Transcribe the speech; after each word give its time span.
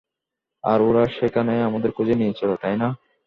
আর 0.63 0.79
ওরা 0.81 1.03
সেখানে 1.19 1.53
আমাদের 1.63 1.91
খুঁজে 1.91 2.15
নিয়েছিল, 2.15 2.49
তাই 2.55 2.75
না? 2.77 2.87